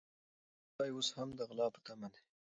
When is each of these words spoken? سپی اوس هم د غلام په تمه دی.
سپی 0.69 0.89
اوس 0.93 1.07
هم 1.17 1.29
د 1.35 1.39
غلام 1.49 1.69
په 1.75 1.79
تمه 1.85 2.07
دی. 2.13 2.21